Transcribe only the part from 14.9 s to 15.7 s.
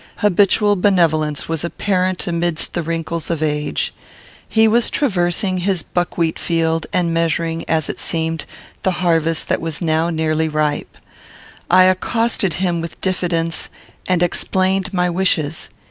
my wishes.